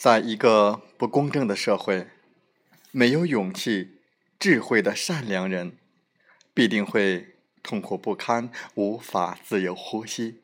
[0.00, 2.08] 在一个不公正的社会，
[2.90, 3.98] 没有勇气、
[4.38, 5.76] 智慧的善良人，
[6.54, 10.40] 必定会痛苦不堪，无法自由呼吸，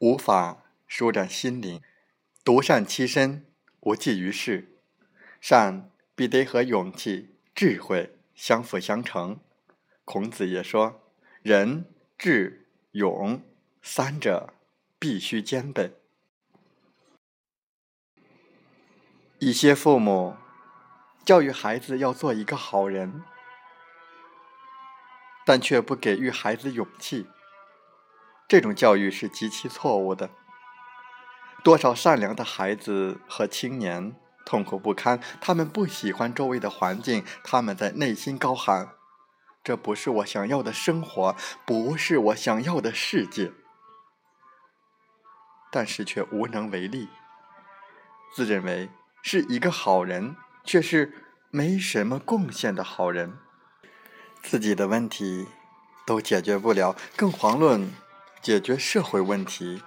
[0.00, 1.80] 无法舒展心灵。
[2.44, 3.46] 独善其身，
[3.80, 4.76] 无济于事。
[5.40, 9.40] 善必得和勇气、智慧相辅相成。
[10.04, 11.10] 孔子也说
[11.40, 11.86] ：“仁、
[12.18, 13.42] 智、勇，
[13.80, 14.52] 三者
[14.98, 15.92] 必须兼备。”
[19.40, 20.36] 一些父母
[21.24, 23.24] 教育孩子要做一个好人，
[25.46, 27.26] 但却不给予孩子勇气。
[28.46, 30.28] 这种教育是极其错误的。
[31.64, 38.90] 多少善良的孩子和青年痛苦不堪，他们不喜欢周围的环境，他们在内心高喊
[39.64, 43.52] ：“这不是我想要的生活，不是我想要的世界。”
[45.72, 47.08] 但是却无能为力，
[48.34, 48.90] 自认为。
[49.22, 51.12] 是一个好人，却是
[51.50, 53.34] 没什么贡献的好人。
[54.42, 55.46] 自己的问题
[56.06, 57.90] 都解决不了，更遑论
[58.40, 59.82] 解决社会问题。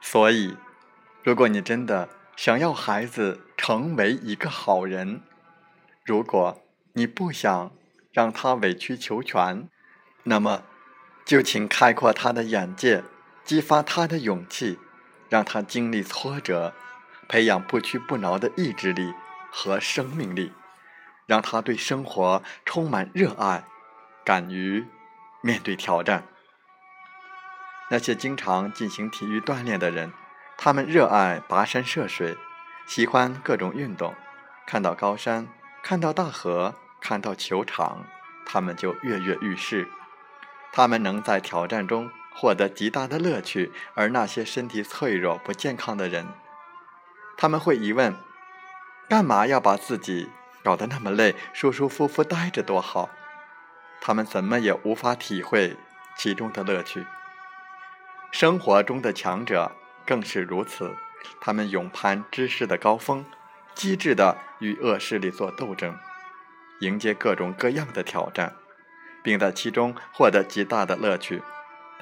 [0.00, 0.56] 所以，
[1.22, 5.22] 如果你真的想要孩子成为一个好人，
[6.04, 6.60] 如果
[6.94, 7.70] 你不想
[8.10, 9.68] 让他委曲求全，
[10.24, 10.64] 那么
[11.24, 13.04] 就请开阔他的眼界。
[13.50, 14.78] 激发他的勇气，
[15.28, 16.72] 让他经历挫折，
[17.28, 19.12] 培养不屈不挠的意志力
[19.50, 20.52] 和生命力，
[21.26, 23.64] 让他对生活充满热爱，
[24.24, 24.86] 敢于
[25.42, 26.28] 面对挑战。
[27.90, 30.12] 那些经常进行体育锻炼的人，
[30.56, 32.38] 他们热爱跋山涉水，
[32.86, 34.14] 喜欢各种运动。
[34.64, 35.48] 看到高山，
[35.82, 38.06] 看到大河，看到球场，
[38.46, 39.88] 他们就跃跃欲试。
[40.70, 42.08] 他们能在挑战中。
[42.32, 46.26] 获得极大的乐趣，而那些身体脆弱、不健康的人，
[47.36, 48.14] 他们会疑问：
[49.08, 50.30] 干嘛要把自己
[50.62, 51.34] 搞得那么累？
[51.52, 53.10] 舒舒服服待着多好。
[54.00, 55.76] 他们怎么也无法体会
[56.16, 57.06] 其中的乐趣。
[58.30, 59.72] 生活中的强者
[60.06, 60.96] 更是如此，
[61.40, 63.24] 他们勇攀知识的高峰，
[63.74, 65.98] 机智地与恶势力做斗争，
[66.80, 68.54] 迎接各种各样的挑战，
[69.22, 71.42] 并在其中获得极大的乐趣。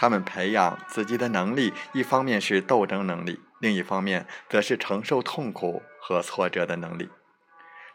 [0.00, 7.10] 他们培养自己的能力，一方面是斗争能力，另一方面则是承受痛苦和挫折的能力。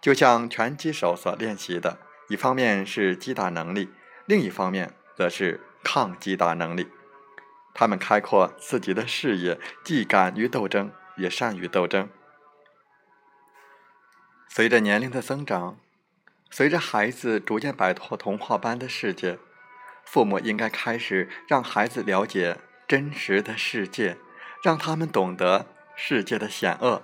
[0.02, 3.90] 就像拳击手所练习的，一方面是击打能力，
[4.26, 6.90] 另一方面则是抗击打能力。
[7.74, 12.10] 他们开阔自己的视野，既敢于斗争，也善于斗争。
[14.50, 15.80] 随着年龄的增长，
[16.52, 19.40] 随着孩子逐渐摆脱童话般的世界。
[20.06, 24.18] 父母应该开始让孩子了解真实的世界，
[24.64, 25.66] 让他们懂得
[25.96, 27.02] 世界的险恶，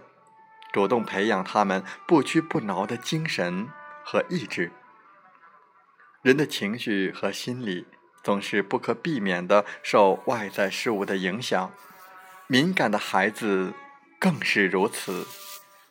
[0.72, 3.70] 主动培养他们不屈不挠的精神
[4.04, 4.72] 和意志。
[6.22, 7.88] 人的情绪和心理
[8.24, 11.74] 总是不可避免的受外在事物的影响，
[12.48, 13.74] 敏感的孩子
[14.20, 15.26] 更是如此，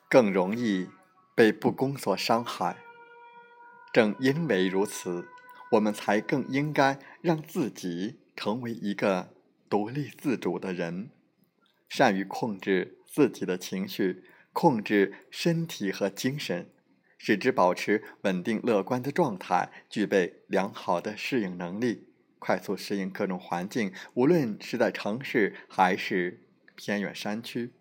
[0.08, 0.90] 更容易
[1.34, 2.76] 被不公所伤害。
[3.92, 5.28] 正因为如此。
[5.72, 9.34] 我们才更应该让自己成为一个
[9.68, 11.10] 独立自主的人，
[11.88, 16.70] 善于控制自己的情绪，控制身体和精神，
[17.19, 22.08] 使之保持稳定乐观的状态，具备良好的适应能力，
[22.38, 27.72] 快速适应各种环境，无论是在城市还是偏远山区，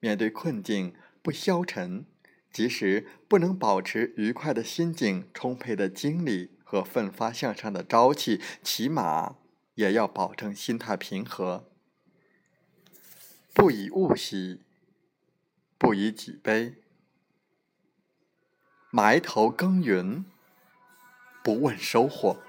[0.00, 2.04] 面对困境不消沉，
[2.52, 6.55] 即使不能保持愉快的心境、充沛的精力。
[6.68, 9.36] 和奋发向上的朝气，起码
[9.76, 11.70] 也要保证心态平和，
[13.54, 14.64] 不以物喜，
[15.78, 16.74] 不以己悲，
[18.90, 20.24] 埋头耕耘，
[21.44, 22.42] 不问收获，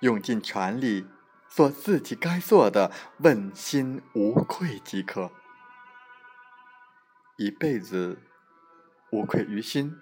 [0.00, 1.06] 用尽全力
[1.46, 5.30] 做自己该做的，问心无愧即可。
[7.36, 8.18] 一辈子
[9.10, 9.98] 无愧于心，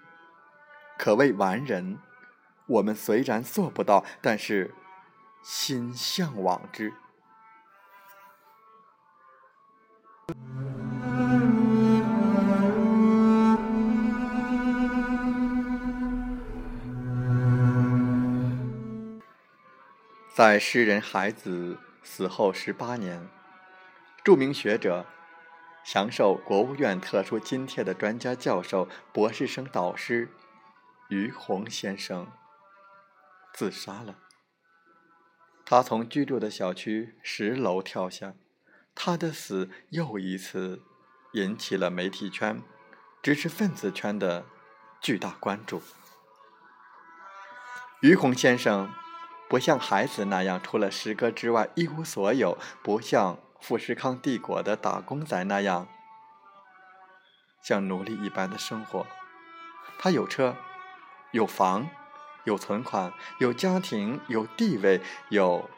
[0.97, 1.99] 可谓完人。
[2.69, 4.75] 我们虽然做不到但是
[5.41, 6.93] 心向往之。
[20.35, 23.27] 在诗人海子死后十八年
[24.23, 25.05] 著名学者
[25.83, 30.29] 享受国务院特殊津贴的专家教授博士生导师
[31.09, 32.27] 于洪先生
[33.53, 34.17] 自杀了。
[35.65, 38.33] 他从居住的小区十楼跳下，
[38.95, 40.81] 他的死又一次
[41.33, 42.61] 引起了媒体圈、
[43.21, 44.45] 知识分子圈的
[44.99, 45.81] 巨大关注。
[48.01, 48.93] 于洪先生。
[49.49, 55.87] 不像孩子那样，除了诗歌之外一无所有；不像富士康帝国的打工仔那样，
[57.63, 59.07] 像奴隶一般的生活。
[59.97, 60.55] 他有车，
[61.31, 61.89] 有房，
[62.49, 65.69] 有存款，有家庭，有地位，有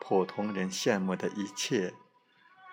[0.00, 1.94] 普通人羡慕的一切。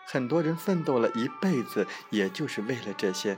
[0.07, 3.37] 很多人奋斗了一辈子，也就是为了这些。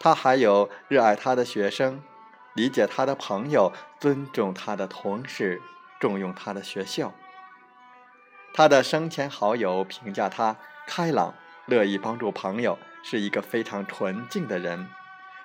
[0.00, 2.02] 他还有热爱他的学生，
[2.54, 5.62] 理解他的朋友，尊重他的同事。
[6.00, 7.14] 重用他的学校，
[8.52, 10.56] 他的生前好友评价他
[10.86, 11.32] 开朗、
[11.64, 14.88] 乐意帮助朋友，是一个非常纯净的人。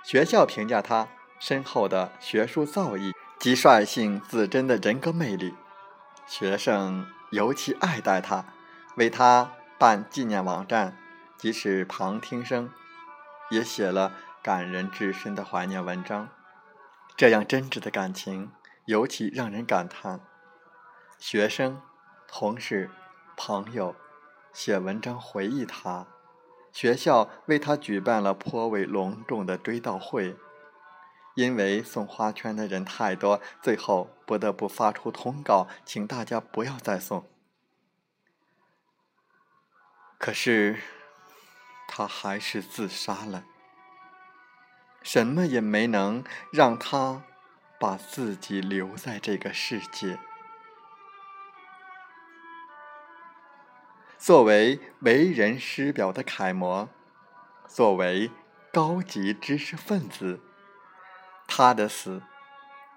[0.04, 1.07] 学校评价他
[1.39, 5.56] 深厚的学术造诣极率性自珍的人格魅力。
[6.27, 8.44] 学生尤其爱戴他，
[8.97, 10.97] 为他办纪念网站，
[11.38, 12.69] 即使旁听生，
[13.50, 14.12] 也写了
[14.44, 16.27] 感人至深的怀念文章。
[17.15, 18.51] 这样真挚的感情，
[18.86, 20.19] 尤其让人感叹。
[21.18, 21.81] 学生、
[22.27, 22.91] 同事、
[23.38, 23.95] 朋友
[24.51, 26.06] 写文章回忆他，
[26.74, 30.36] 学校为他举办了颇为隆重的追悼会。
[31.39, 37.30] 因为送花圈的人太多，最后不得不发出通告，请大家不要再送。
[40.18, 40.81] 可是，
[41.88, 43.45] 他还是自杀了。
[45.01, 47.24] 什么也没能让他
[47.80, 50.19] 把自己留在这个世界。
[54.18, 56.89] 作为为人师表的楷模，
[57.65, 58.30] 作为
[58.74, 60.41] 高级知识分子，
[61.50, 62.22] 他的死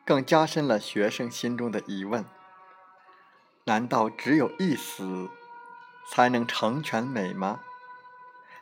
[0.05, 2.25] 更加深了学生心中的疑问：
[3.65, 5.31] 难道只有一死
[6.09, 7.63] 才能成全美吗？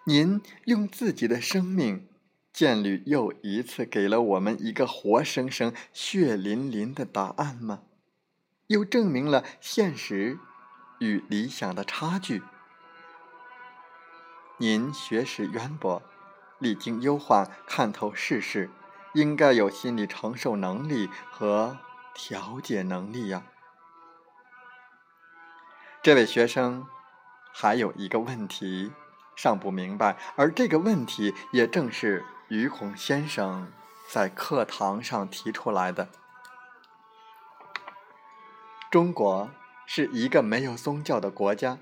[0.05, 2.09] 您用自己的生命，
[2.53, 7.83] 建旅又一次给了我们一个活生生、血淋淋的答案吗？
[8.69, 10.39] 又证明了现实。
[11.01, 12.43] 与理想的差距。
[14.59, 16.03] 您学识渊博，
[16.59, 18.69] 历经忧患，看透世事，
[19.15, 21.79] 应该有心理承受能力和
[22.15, 23.43] 调节能力呀。
[26.03, 26.87] 这位学生
[27.53, 28.93] 还有一个问题
[29.37, 33.73] 尚不明白，而这个问题也正是于洪先生
[34.09, 36.09] 在课堂上提出来的。
[38.91, 39.51] 中国。
[39.93, 41.79] 是一个没有宗教的国家，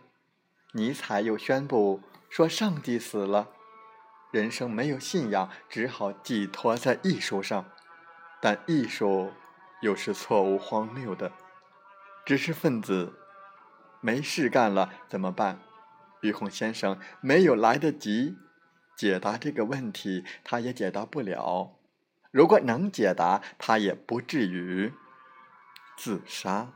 [0.72, 2.00] 尼采又宣布
[2.30, 3.48] 说：“上帝死了，
[4.30, 7.64] 人生没有信仰，只好寄托在艺术上。
[8.40, 9.32] 但艺术
[9.80, 11.32] 又是错误荒谬的。
[12.24, 13.18] 知识分子
[14.00, 15.60] 没事干了怎么办？”
[16.20, 18.36] 于洪先生没有来得及
[18.96, 21.76] 解答这个问题，他也解答不了。
[22.30, 24.92] 如果能解答，他也不至于
[25.96, 26.68] 自杀。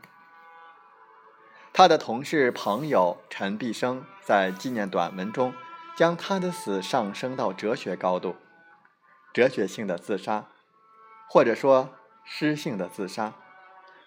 [1.73, 5.53] 他的同事朋友陈毕生在纪念短文中，
[5.95, 8.35] 将他的死上升到哲学高度，
[9.33, 10.45] 哲学性的自杀，
[11.29, 13.33] 或者说诗性的自杀，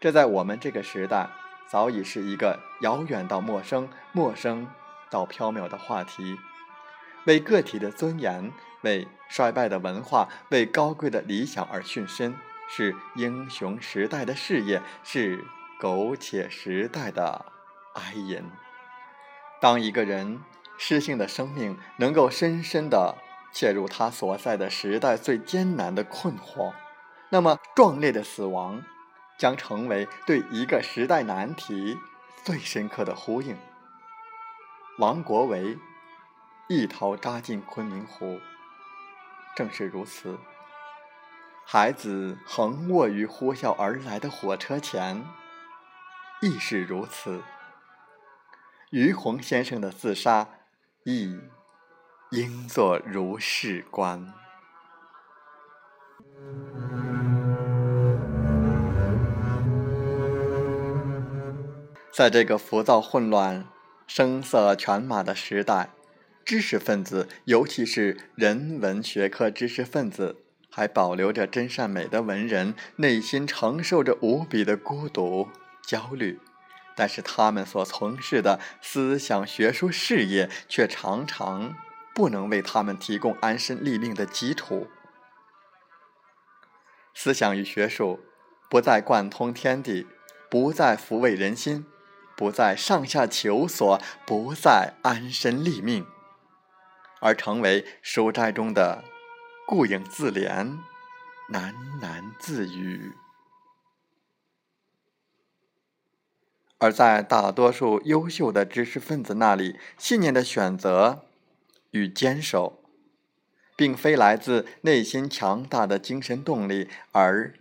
[0.01, 1.29] 这在我们这个时代
[1.69, 4.69] 早已是一个遥远到陌生、陌生
[5.11, 6.39] 到缥缈的话题。
[7.27, 8.53] 为个体的尊严，
[8.83, 12.37] 为衰败的文化，为高贵的理想而殉身，
[12.69, 15.45] 是英雄时代的事业，是
[15.81, 17.47] 苟且时代的。
[17.95, 18.45] 哀吟。
[19.59, 20.41] 当一个人
[20.79, 23.17] 诗性的生命能够深深的
[23.53, 26.75] 切入他所在的时代最艰难的困惑，
[27.31, 28.83] 那么壮烈的死亡
[29.39, 31.99] 将成为对一个时代难题
[32.45, 33.57] 最深刻的呼应。
[34.99, 35.79] 王国维
[36.69, 38.41] 一头扎进昆明湖，
[39.55, 40.39] 正是如此。
[41.65, 45.27] 孩子横卧于呼啸而来的火车前，
[46.41, 47.43] 亦是如此。
[48.91, 50.49] 于洪先生的自杀，
[51.09, 51.39] 亦
[52.33, 54.27] 应作如是观。
[62.13, 63.69] 在这个浮躁混乱、
[64.09, 65.91] 声色犬马的时代，
[66.45, 75.47] 知识分子，尤其是人文学科知识分子，还保留着真善美的文人，内心承受着无比的孤独、
[75.87, 76.41] 焦虑。
[76.97, 81.77] 但是他们所从事的思想学术事业却常常
[82.15, 84.89] 不能为他们提供安身立命的基础。
[87.15, 88.21] 思想与学术
[88.69, 90.07] 不再贯通天地，
[90.51, 91.87] 不再抚慰人心，
[92.35, 96.07] 不再上下求索，不再安身立命，
[97.21, 99.05] 而成为书斋中的
[99.67, 100.79] 顾影自怜、
[101.53, 103.15] 喃喃自语。
[106.79, 111.25] 而在大多数优秀的知识分子那里，信念的选择
[111.91, 112.83] 与坚守，
[113.75, 117.55] 并非来自内心强大的精神动力，而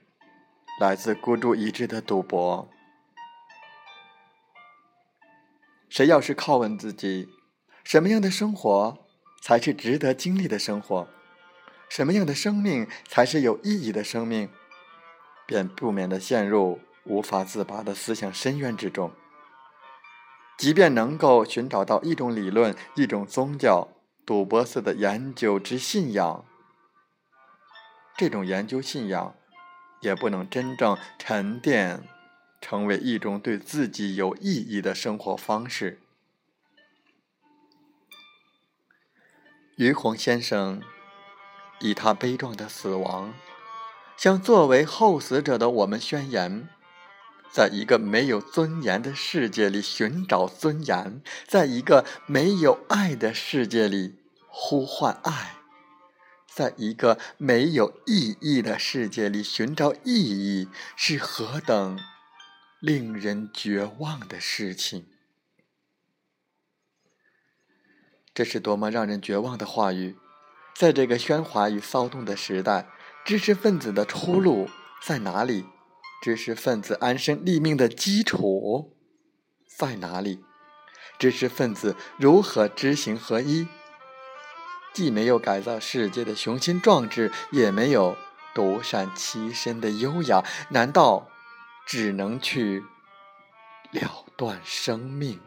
[0.79, 2.67] 来自孤注一掷的赌博。
[5.87, 7.29] 谁要是拷问自己，
[7.85, 8.97] 什么样的生活
[9.41, 11.07] 才是值得经历的生活，
[11.87, 14.49] 什么样的生命才是有意义的生命，
[15.45, 16.81] 便不免的陷入。
[17.05, 19.11] 无法自拔的思想深渊之中，
[20.57, 23.89] 即便能够寻找到一种理论、一种宗教，
[24.25, 26.43] 赌博似的研究之信仰，
[28.17, 29.35] 这种研究信仰
[30.01, 32.03] 也不能真正沉淀，
[32.59, 35.99] 成为一种对自己有意义的生活方式。
[39.75, 40.81] 于洪先生
[41.81, 43.33] 以他悲壮的死亡，
[44.17, 46.69] 向作为后死者的我们宣言。
[47.55, 54.19] 在一个没有尊严的世界里寻找尊严，在一个没有爱的世界里
[54.49, 55.55] 呼唤爱，
[56.53, 61.97] 在一个没有意义的世界里寻找意义，是何等
[62.81, 65.05] 令人绝望的事情！
[68.33, 70.17] 这是多么让人绝望的话语！
[70.75, 72.89] 在这个喧哗与骚动的时代，
[73.23, 74.69] 知识分子的出路
[75.01, 75.65] 在哪里？
[76.25, 78.97] 知识分子安身立命的基础
[79.77, 80.43] 在哪里？
[81.19, 83.67] 知识分子如何知行合一？
[84.91, 88.17] 既没有改造世界的雄心壮志，也没有
[88.55, 91.29] 独善其身的优雅，难道
[91.85, 92.83] 只能去
[93.91, 95.39] 了断生命？